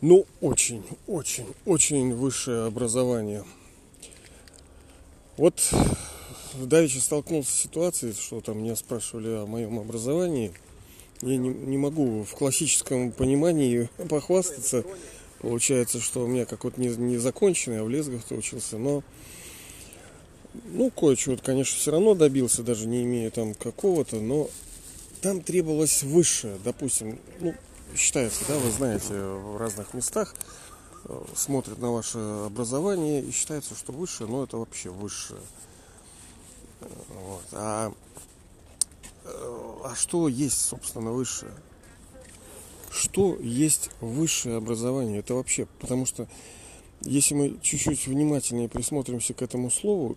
[0.00, 3.44] Ну, очень, очень, очень высшее образование.
[5.36, 5.60] Вот
[6.54, 10.52] давеча столкнулся с ситуацией, что там меня спрашивали о моем образовании.
[11.20, 14.84] Я не, не могу в классическом понимании похвастаться.
[15.40, 19.02] Получается, что у меня какой-то незаконченный, не а в Лезгах учился, но
[20.64, 24.48] ну, кое-чего, конечно, все равно добился, даже не имея там какого-то, но
[25.20, 27.54] там требовалось высшее, допустим, ну,
[27.96, 30.34] считается, да, вы знаете, в разных местах
[31.04, 35.40] э, смотрят на ваше образование и считается, что высшее, но это вообще высшее.
[36.80, 37.44] Вот.
[37.52, 37.92] А,
[39.24, 41.52] э, а что есть, собственно, высшее?
[42.90, 45.18] Что есть высшее образование?
[45.20, 46.28] Это вообще, потому что
[47.02, 50.16] если мы чуть-чуть внимательнее присмотримся к этому слову,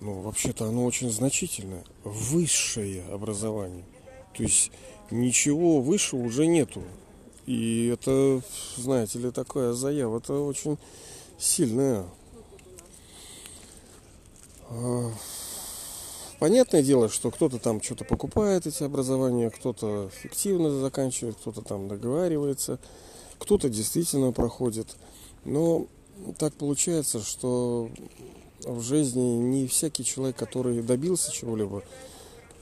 [0.00, 1.84] ну, вообще-то оно очень значительное.
[2.04, 3.84] Высшее образование.
[4.36, 4.70] То есть
[5.10, 6.82] ничего выше уже нету.
[7.46, 8.42] И это,
[8.76, 10.78] знаете ли, такая заява, это очень
[11.38, 12.06] сильная.
[14.70, 15.10] А,
[16.38, 22.78] понятное дело, что кто-то там что-то покупает эти образования, кто-то фиктивно заканчивает, кто-то там договаривается,
[23.38, 24.96] кто-то действительно проходит.
[25.44, 25.86] Но
[26.38, 27.90] так получается, что
[28.64, 31.82] в жизни не всякий человек, который добился чего-либо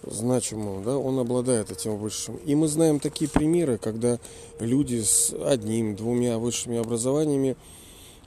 [0.02, 2.36] значимого, да, он обладает этим высшим.
[2.36, 4.18] И мы знаем такие примеры, когда
[4.58, 7.56] люди с одним, двумя высшими образованиями,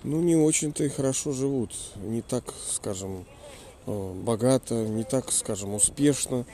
[0.04, 1.74] ну, не очень-то и хорошо живут.
[2.04, 3.26] Не так, скажем,
[3.88, 6.46] э, богато, не так, скажем, успешно.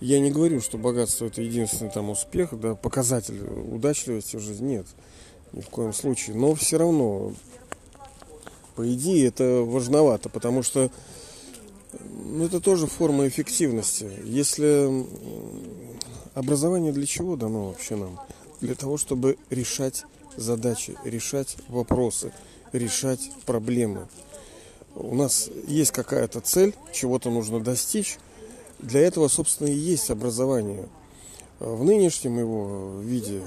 [0.00, 4.76] Я не говорю, что богатство это единственный там успех, да, показатель удачливости в жизни.
[4.76, 4.86] Нет,
[5.52, 6.36] ни в коем случае.
[6.36, 7.32] Но все равно
[8.78, 10.88] по идее, это важновато, потому что
[12.00, 14.10] ну, это тоже форма эффективности.
[14.24, 15.06] Если
[16.34, 18.18] образование для чего дано вообще нам?
[18.60, 20.04] Для того, чтобы решать
[20.36, 22.32] задачи, решать вопросы,
[22.72, 24.08] решать проблемы.
[24.94, 28.18] У нас есть какая-то цель, чего-то нужно достичь.
[28.78, 30.88] Для этого, собственно, и есть образование.
[31.60, 33.42] В нынешнем его виде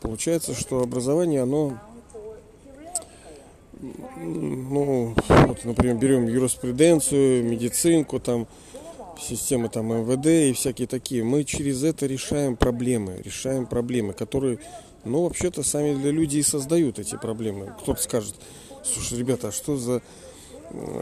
[0.00, 1.78] получается, что образование, оно
[4.16, 8.46] ну, вот, например, берем юриспруденцию, медицинку, там,
[9.20, 11.24] системы там МВД и всякие такие.
[11.24, 14.58] Мы через это решаем проблемы, решаем проблемы, которые,
[15.04, 17.74] ну, вообще-то сами для людей и создают эти проблемы.
[17.82, 18.34] Кто-то скажет,
[18.84, 20.02] слушай, ребята, а что за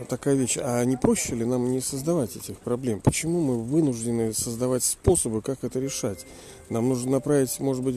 [0.08, 0.58] такая вещь.
[0.60, 3.00] А не проще ли нам не создавать этих проблем?
[3.00, 6.26] Почему мы вынуждены создавать способы, как это решать?
[6.72, 7.96] Нам нужно направить, может быть,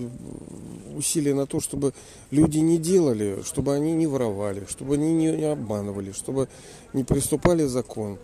[0.98, 1.94] усилия на то, чтобы
[2.30, 6.50] люди не делали, чтобы они не воровали, чтобы они не обманывали, чтобы
[6.92, 8.18] не приступали закон.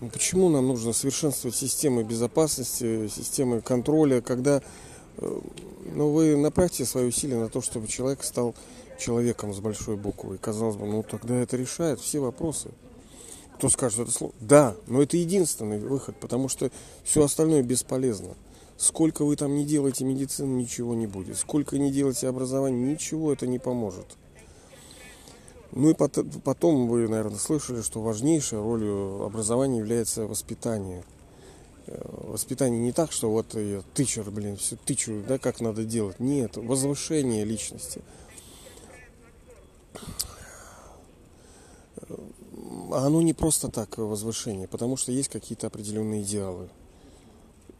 [0.00, 4.60] Ну, почему нам нужно совершенствовать системы безопасности, системы контроля, когда
[5.16, 5.40] э,
[5.94, 8.54] ну, вы направьте свои усилия на то, чтобы человек стал
[8.98, 10.36] человеком с большой буквы.
[10.36, 12.70] Казалось бы, ну тогда это решает все вопросы.
[13.56, 14.34] Кто скажет это слово?
[14.40, 16.70] Да, но это единственный выход, потому что
[17.04, 18.34] все остальное бесполезно.
[18.82, 21.36] Сколько вы там не делаете медицины, ничего не будет.
[21.38, 24.06] Сколько не делаете образование, ничего это не поможет.
[25.70, 31.04] Ну и потом вы, наверное, слышали, что важнейшей ролью образования является воспитание.
[31.86, 36.18] Э, воспитание не так, что вот я тычер, блин, все тычу, да, как надо делать.
[36.18, 38.02] Нет, возвышение личности–
[42.90, 46.68] оно не просто так возвышение, потому что есть какие-то определенные идеалы.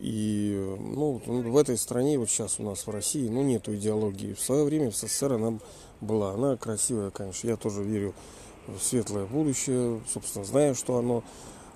[0.02, 4.34] И ну, в этой стране, вот сейчас у нас в России, ну, нету идеологии.
[4.34, 5.60] В свое время в СССР она
[6.00, 6.32] была.
[6.32, 7.46] Она красивая, конечно.
[7.46, 8.12] Я тоже верю
[8.66, 10.02] в светлое будущее.
[10.12, 11.22] Собственно, знаю, что оно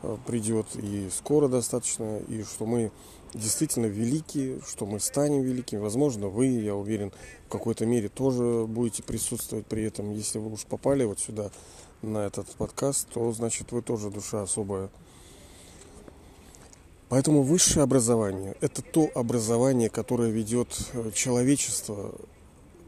[0.03, 2.91] э, придет и скоро достаточно, и что мы
[3.33, 5.79] действительно великие, что мы станем великими.
[5.79, 7.13] Возможно, вы, я уверен,
[7.47, 10.13] в какой-то мере тоже будете присутствовать при этом.
[10.13, 11.53] Если вы уж попали вот сюда
[12.03, 14.91] на этот подкаст, то значит вы тоже душа особая.
[17.09, 22.15] Поэтому высшее образование– это то образование, которое ведет э, человечество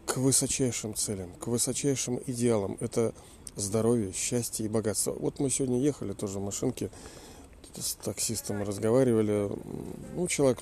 [0.07, 2.77] к высочайшим целям, к высочайшим идеалам.
[2.81, 3.15] Это
[3.55, 5.13] здоровье, счастье и богатство.
[5.13, 6.91] Вот мы сегодня ехали тоже в машинке,
[7.77, 9.51] с таксистом разговаривали.
[10.15, 10.59] Ну, человек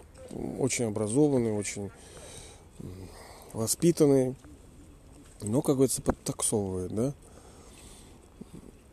[0.58, 1.90] очень образованный, очень
[3.54, 4.34] воспитанный,
[5.40, 7.14] но, как говорится, подтаксовывает, да.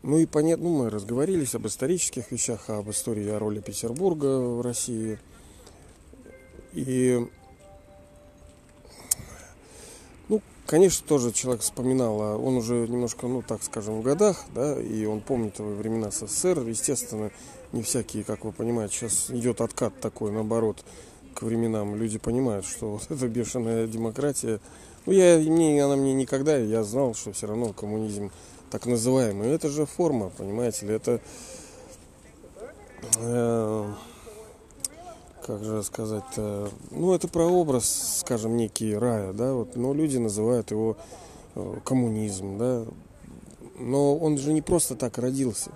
[0.03, 4.59] Ну и понятно, ну, мы разговорились об исторических вещах, об истории о роли Петербурга в
[4.59, 5.17] России.
[6.73, 7.25] И,
[10.27, 14.77] ну, конечно, тоже человек вспоминал, а он уже немножко, ну, так скажем, в годах, да,
[14.77, 17.31] и он помнит времена СССР, естественно,
[17.71, 20.83] не всякие, как вы понимаете, сейчас идет откат такой, наоборот,
[21.33, 21.95] к временам.
[21.95, 24.59] Люди понимают, что вот эта бешеная демократия,
[25.05, 28.31] ну я, мне, она мне никогда, я знал, что все равно коммунизм
[28.74, 31.22] так называемый, это же форма, понимаете ли, это,
[33.18, 33.94] э,
[35.46, 40.98] как же сказать-то, ну это прообраз, скажем, некий рая, да, вот, но люди называют его
[41.54, 42.86] э, коммунизм, да,
[43.78, 45.70] но он же не просто так родился.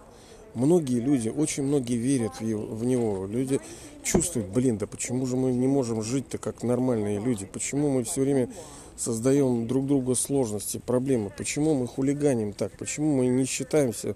[0.55, 3.27] Многие люди, очень многие верят в него.
[3.27, 3.61] Люди
[4.01, 7.45] чувствуют, блин, да почему же мы не можем жить-то как нормальные люди?
[7.45, 8.49] Почему мы все время
[8.97, 11.31] создаем друг другу сложности, проблемы?
[11.37, 12.77] Почему мы хулиганим так?
[12.77, 14.15] Почему мы не считаемся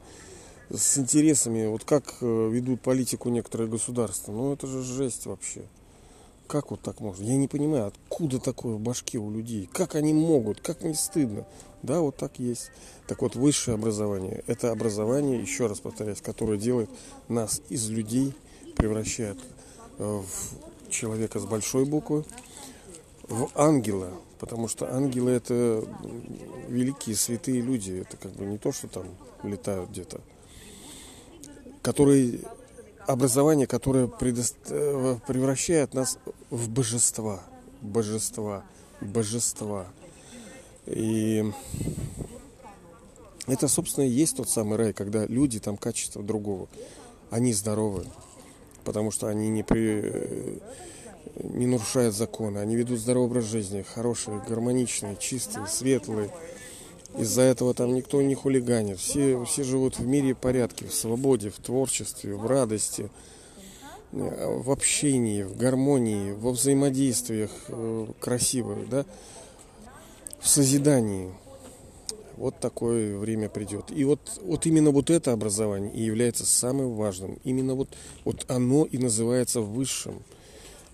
[0.69, 4.31] с интересами, вот как э, ведут политику некоторые государства?
[4.31, 5.63] Ну это же жесть вообще.
[6.47, 7.23] Как вот так можно?
[7.23, 9.69] Я не понимаю, откуда такое в башке у людей?
[9.71, 10.59] Как они могут?
[10.59, 11.45] Как не стыдно?
[11.81, 12.71] Да, вот так есть.
[13.07, 16.89] Так вот, высшее образование– это образование, еще раз повторяюсь, которое делает
[17.27, 18.33] нас из людей,
[18.75, 19.37] превращает
[19.97, 22.25] э, в человека с большой буквы,
[23.27, 25.85] в ангела, потому что ангелы это
[26.67, 29.05] великие святые люди, это как бы не то, что там
[29.43, 30.19] летают где-то,
[31.83, 32.39] которые
[33.05, 34.41] образование, которое предо...
[34.69, 36.17] Э, превращает нас
[36.49, 37.43] в божества,
[37.81, 38.65] божества,
[38.99, 39.85] божества.
[40.87, 41.45] И
[43.45, 46.67] это, собственно, и есть тот самый рай, когда люди там качество другого.
[47.29, 48.07] Они здоровы,
[48.85, 50.59] потому что они не, при...
[51.35, 56.31] не нарушают законы, они ведут здоровый образ жизни, хорошие, гармоничные, чистые, светлые.
[57.17, 58.99] Из-за этого там никто не хулиганит.
[58.99, 63.09] Все, все живут в мире порядке, в свободе, в творчестве, в радости,
[64.11, 69.05] в общении, в гармонии, во взаимодействиях э, красивых, да,
[70.39, 71.31] в созидании.
[72.37, 73.91] Вот такое время придет.
[73.91, 77.39] И вот, вот именно вот это образование и является самым важным.
[77.43, 77.89] Именно вот,
[78.25, 80.23] вот оно и называется высшим.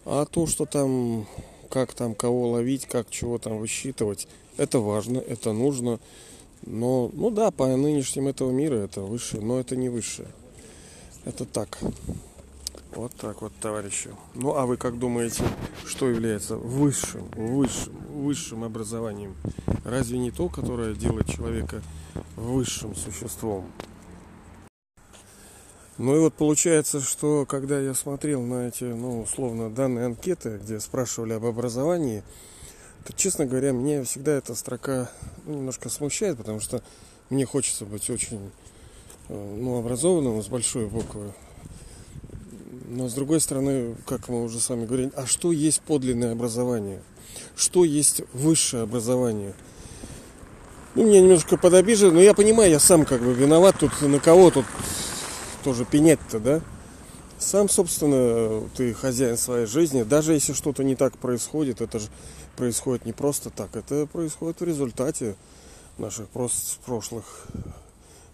[0.09, 1.27] А то, что там,
[1.69, 4.25] как там кого ловить, как чего там высчитывать,
[4.55, 5.99] это важно, это нужно.
[6.65, 10.29] Но, ну да, по нынешним этого мира это высшее, но это не высшее.
[11.25, 11.77] Это так.
[12.95, 14.09] Вот так вот, товарищи.
[14.33, 15.43] Ну, а вы как думаете,
[15.85, 19.35] что является высшим, высшим, высшим образованием?
[19.83, 21.81] Разве не то, которое делает человека
[22.37, 23.65] высшим существом?
[25.97, 30.79] Ну и вот получается, что когда я смотрел на эти, ну, условно, данные анкеты, где
[30.79, 32.23] спрашивали об образовании,
[33.03, 35.09] то, честно говоря, мне всегда эта строка
[35.45, 36.83] ну, немножко смущает, потому что
[37.31, 38.51] мне хочется быть очень
[39.29, 41.33] э, ну, образованным с большой буквы.
[42.89, 47.01] Но с другой стороны, как мы уже с вами говорили, а что есть подлинное образование?
[47.55, 49.55] Что есть высшее образование?
[50.93, 54.51] Ну, меня немножко подобижено, но я понимаю, я сам как бы виноват тут, на кого
[54.51, 54.65] тут
[55.67, 56.61] тоже пенять-то, да?
[57.39, 60.03] Сам, собственно, ты хозяин своей жизни.
[60.03, 62.07] Даже если что-то не так происходит, это же
[62.55, 63.75] происходит не просто так.
[63.75, 65.35] Это происходит в результате
[65.97, 67.47] наших прошлых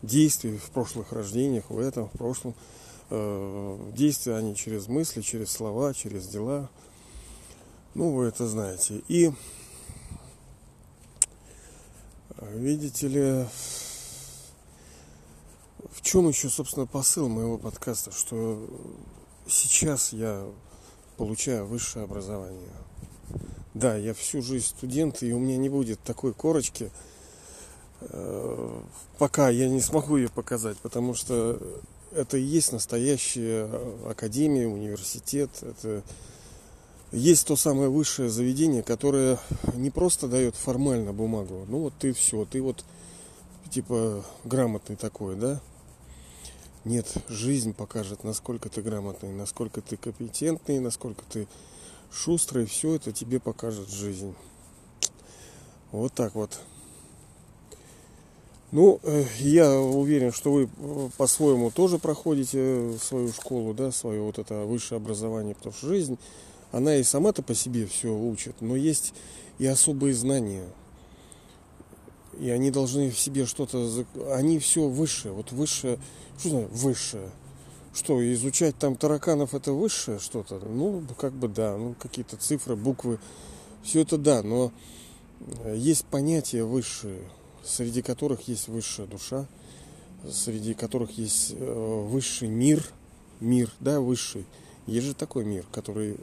[0.03, 2.53] действий, в прошлых рождениях, в этом, в прошлом.
[3.09, 6.69] Э, действия они через мысли, через слова, через дела.
[7.95, 9.01] Ну, вы это знаете.
[9.07, 9.31] И
[12.39, 13.45] видите ли,
[15.93, 18.67] в чем еще, собственно, посыл моего подкаста, что
[19.47, 20.45] сейчас я
[21.17, 22.69] получаю высшее образование.
[23.73, 26.91] Да, я всю жизнь студент, и у меня не будет такой корочки,
[28.01, 28.81] э,
[29.17, 31.59] пока я не смогу ее показать, потому что
[32.11, 33.69] это и есть настоящая
[34.07, 36.03] академия, университет, это
[37.11, 39.39] есть то самое высшее заведение, которое
[39.73, 42.83] не просто дает формально бумагу, ну вот ты все, ты вот
[43.71, 45.61] типа грамотный такой, да,
[46.85, 51.47] нет, жизнь покажет, насколько ты грамотный, насколько ты компетентный, насколько ты
[52.11, 52.65] шустрый.
[52.65, 54.35] Все это тебе покажет жизнь.
[55.91, 56.59] Вот так вот.
[58.71, 64.39] Ну, э, я уверен, что вы э, по-своему тоже проходите свою школу, да, свое вот
[64.39, 66.17] это высшее образование, потому что жизнь,
[66.71, 69.13] она и сама-то по себе все учит, но есть
[69.59, 70.65] и особые знания–
[72.39, 74.05] и они должны в себе что-то...
[74.31, 75.33] Они все высшее.
[75.33, 75.99] Вот высшее...
[76.37, 77.29] Что значит высшее?
[77.93, 80.59] Что, изучать там тараканов это высшее что-то?
[80.59, 81.77] Ну, как бы да.
[81.77, 83.19] Ну, какие-то цифры, буквы.
[83.83, 84.71] Все это да, но
[85.63, 87.19] э, есть понятия высшие,
[87.63, 89.45] среди которых есть высшая душа,
[90.31, 92.83] среди которых есть э, высший мир,
[93.41, 94.45] мир, да, высший.
[94.87, 96.17] Есть же такой мир, который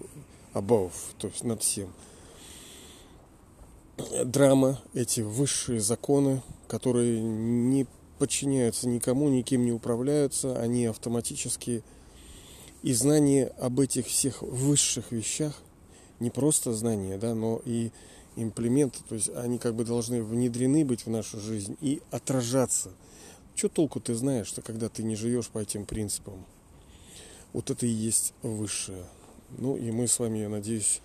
[0.54, 1.90] above, то есть над всем
[4.24, 7.86] драма, эти высшие законы, которые не
[8.18, 11.82] подчиняются никому, никем не управляются, они автоматически
[12.82, 15.54] и знание об этих всех высших вещах,
[16.18, 17.90] не просто знания, да, но и
[18.36, 22.90] имплементы, то есть они как бы должны внедрены быть в нашу жизнь и отражаться.
[23.54, 26.44] Что толку ты знаешь, что когда ты не живешь по этим принципам?
[27.52, 29.04] Вот это и есть высшее.
[29.58, 31.00] Ну и мы с вами, я надеюсь,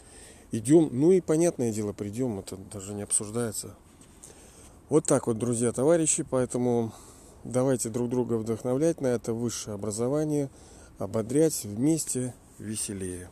[0.57, 0.89] идем.
[0.91, 3.75] Ну и понятное дело, придем, это даже не обсуждается.
[4.89, 6.93] Вот так вот, друзья, товарищи, поэтому
[7.43, 10.49] давайте друг друга вдохновлять на это высшее образование,
[10.99, 13.29] ободрять вместе веселее.